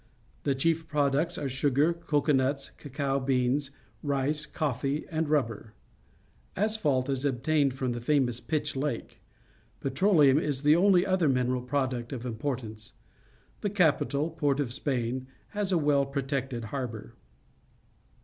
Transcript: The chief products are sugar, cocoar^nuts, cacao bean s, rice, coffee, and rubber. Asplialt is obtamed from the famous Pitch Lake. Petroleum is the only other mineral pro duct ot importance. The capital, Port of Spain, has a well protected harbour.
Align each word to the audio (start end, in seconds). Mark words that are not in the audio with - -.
The 0.45 0.55
chief 0.55 0.87
products 0.87 1.37
are 1.37 1.47
sugar, 1.47 1.93
cocoar^nuts, 1.93 2.75
cacao 2.75 3.19
bean 3.19 3.57
s, 3.57 3.69
rice, 4.01 4.47
coffee, 4.47 5.05
and 5.11 5.29
rubber. 5.29 5.75
Asplialt 6.57 7.07
is 7.07 7.23
obtamed 7.23 7.73
from 7.75 7.91
the 7.91 8.01
famous 8.01 8.39
Pitch 8.39 8.75
Lake. 8.75 9.19
Petroleum 9.79 10.39
is 10.39 10.63
the 10.63 10.75
only 10.75 11.05
other 11.05 11.29
mineral 11.29 11.61
pro 11.61 11.85
duct 11.85 12.11
ot 12.13 12.25
importance. 12.25 12.93
The 13.59 13.69
capital, 13.69 14.31
Port 14.31 14.59
of 14.59 14.73
Spain, 14.73 15.27
has 15.49 15.71
a 15.71 15.77
well 15.77 16.07
protected 16.07 16.63
harbour. 16.73 17.13